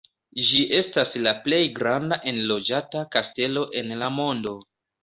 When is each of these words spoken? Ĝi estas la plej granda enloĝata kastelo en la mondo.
Ĝi 0.45 0.61
estas 0.77 1.11
la 1.27 1.35
plej 1.45 1.61
granda 1.77 2.19
enloĝata 2.33 3.07
kastelo 3.19 3.69
en 3.85 3.97
la 4.03 4.15
mondo. 4.21 4.61